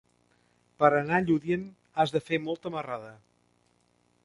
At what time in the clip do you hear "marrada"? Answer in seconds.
2.79-3.15